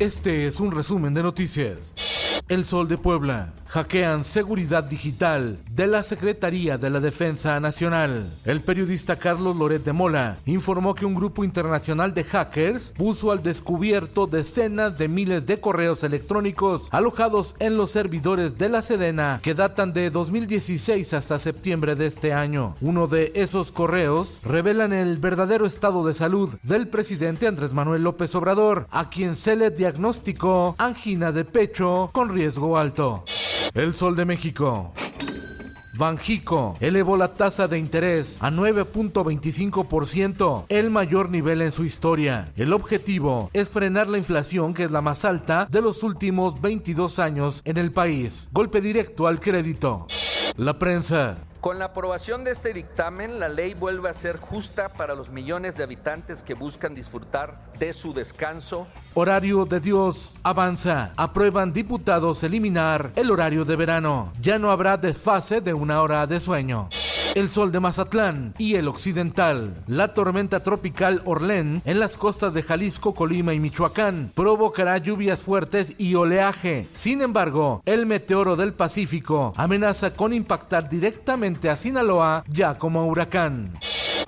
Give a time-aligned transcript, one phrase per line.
[0.00, 1.92] Este es un resumen de noticias.
[2.48, 3.52] El Sol de Puebla.
[3.70, 8.36] Hackean seguridad digital de la Secretaría de la Defensa Nacional.
[8.44, 13.44] El periodista Carlos Loret de Mola informó que un grupo internacional de hackers puso al
[13.44, 19.54] descubierto decenas de miles de correos electrónicos alojados en los servidores de la Sedena que
[19.54, 22.74] datan de 2016 hasta septiembre de este año.
[22.80, 28.34] Uno de esos correos revelan el verdadero estado de salud del presidente Andrés Manuel López
[28.34, 33.22] Obrador, a quien se le diagnosticó angina de pecho con riesgo alto.
[33.74, 34.92] El Sol de México.
[35.96, 42.50] Banjico elevó la tasa de interés a 9.25%, el mayor nivel en su historia.
[42.56, 47.20] El objetivo es frenar la inflación que es la más alta de los últimos 22
[47.20, 48.50] años en el país.
[48.52, 50.06] Golpe directo al crédito.
[50.56, 51.38] La prensa.
[51.60, 55.76] Con la aprobación de este dictamen, la ley vuelve a ser justa para los millones
[55.76, 58.86] de habitantes que buscan disfrutar de su descanso.
[59.12, 61.12] Horario de Dios avanza.
[61.18, 64.32] Aprueban diputados eliminar el horario de verano.
[64.40, 66.88] Ya no habrá desfase de una hora de sueño
[67.34, 69.82] el sol de Mazatlán y el occidental.
[69.86, 75.94] La tormenta tropical Orlén en las costas de Jalisco, Colima y Michoacán provocará lluvias fuertes
[75.98, 76.88] y oleaje.
[76.92, 83.78] Sin embargo, el meteoro del Pacífico amenaza con impactar directamente a Sinaloa ya como huracán.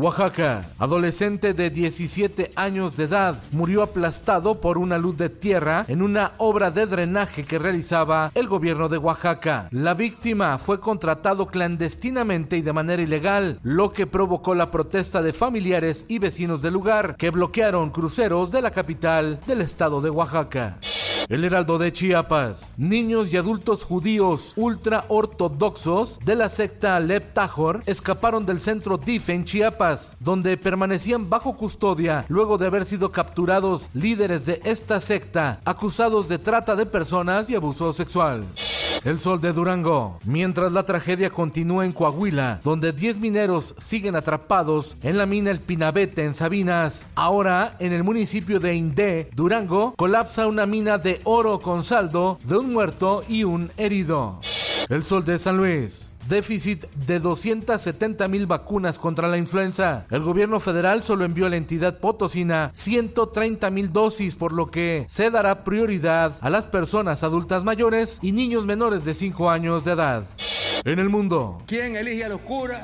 [0.00, 6.02] Oaxaca, adolescente de 17 años de edad, murió aplastado por una luz de tierra en
[6.02, 9.66] una obra de drenaje que realizaba el gobierno de Oaxaca.
[9.72, 15.32] La víctima fue contratado clandestinamente y de manera ilegal, lo que provocó la protesta de
[15.32, 20.78] familiares y vecinos del lugar que bloquearon cruceros de la capital del estado de Oaxaca.
[21.28, 22.74] El Heraldo de Chiapas.
[22.78, 29.28] Niños y adultos judíos ultra ortodoxos de la secta Leb Tajor escaparon del centro DIF
[29.28, 35.60] en Chiapas, donde permanecían bajo custodia luego de haber sido capturados líderes de esta secta
[35.66, 38.46] acusados de trata de personas y abuso sexual.
[39.04, 40.18] El sol de Durango.
[40.24, 45.60] Mientras la tragedia continúa en Coahuila, donde 10 mineros siguen atrapados en la mina El
[45.60, 51.60] Pinabete en Sabinas, ahora en el municipio de Indé, Durango, colapsa una mina de oro
[51.60, 54.40] con saldo de un muerto y un herido.
[54.88, 60.06] El sol de San Luis déficit de 270 mil vacunas contra la influenza.
[60.10, 65.04] El gobierno federal solo envió a la entidad potosina 130 mil dosis, por lo que
[65.08, 69.92] se dará prioridad a las personas adultas mayores y niños menores de 5 años de
[69.92, 70.24] edad.
[70.84, 71.58] En el mundo.
[71.66, 72.82] ¿Quién elige a los curas?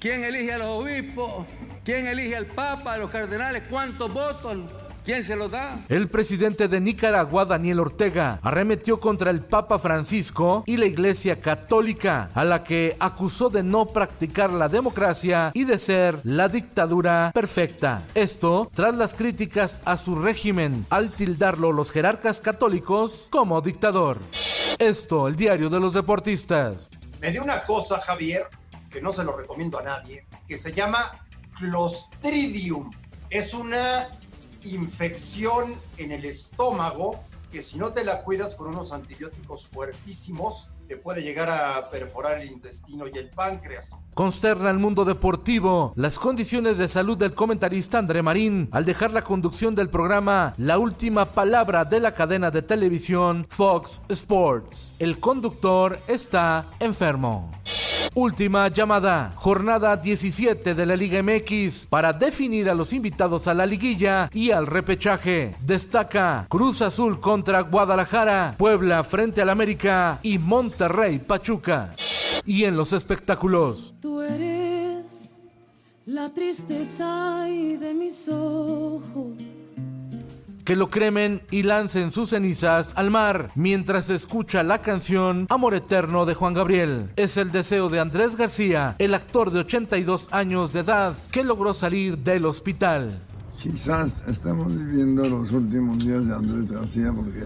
[0.00, 1.46] ¿Quién elige a los obispos?
[1.84, 3.62] ¿Quién elige al papa, a los cardenales?
[3.70, 4.58] ¿Cuántos votos?
[5.08, 5.86] ¿Quién se lo da?
[5.88, 12.30] El presidente de Nicaragua, Daniel Ortega, arremetió contra el Papa Francisco y la Iglesia Católica,
[12.34, 18.06] a la que acusó de no practicar la democracia y de ser la dictadura perfecta.
[18.14, 24.18] Esto tras las críticas a su régimen, al tildarlo los jerarcas católicos como dictador.
[24.78, 26.90] Esto, el diario de los deportistas.
[27.22, 28.48] Me dio una cosa, Javier,
[28.90, 31.24] que no se lo recomiendo a nadie, que se llama
[31.58, 32.90] Clostridium.
[33.30, 34.08] Es una
[34.74, 37.20] infección en el estómago
[37.52, 42.40] que si no te la cuidas con unos antibióticos fuertísimos, te puede llegar a perforar
[42.40, 43.90] el intestino y el páncreas.
[44.14, 49.22] Consterna el mundo deportivo las condiciones de salud del comentarista André Marín al dejar la
[49.22, 54.94] conducción del programa La Última Palabra de la cadena de televisión Fox Sports.
[54.98, 57.50] El conductor está enfermo.
[58.14, 63.66] Última llamada, jornada 17 de la Liga MX para definir a los invitados a la
[63.66, 65.56] liguilla y al repechaje.
[65.60, 71.94] Destaca Cruz Azul contra Guadalajara, Puebla frente al América y Monterrey Pachuca.
[72.44, 73.94] Y en los espectáculos.
[74.00, 75.36] Tú eres
[76.06, 79.36] la tristeza de mis ojos
[80.68, 86.26] que lo cremen y lancen sus cenizas al mar mientras escucha la canción Amor Eterno
[86.26, 87.08] de Juan Gabriel.
[87.16, 91.72] Es el deseo de Andrés García, el actor de 82 años de edad que logró
[91.72, 93.18] salir del hospital.
[93.62, 97.44] Quizás estamos viviendo los últimos días de Andrés García porque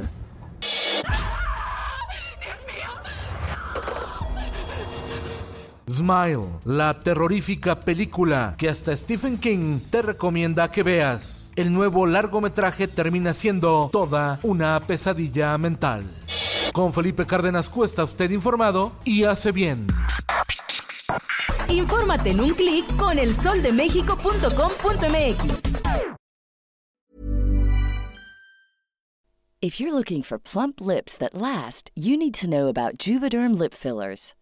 [5.92, 11.52] Smile, la terrorífica película que hasta Stephen King te recomienda que veas.
[11.54, 16.06] El nuevo largometraje termina siendo toda una pesadilla mental.
[16.72, 19.86] Con Felipe Cárdenas Cuesta usted informado y hace bien.
[21.68, 25.62] Infórmate en un clic con elsoldemexico.com.mx.
[29.60, 33.74] If you're looking for plump lips that last, you need to know about Juvederm lip
[33.74, 34.32] fillers.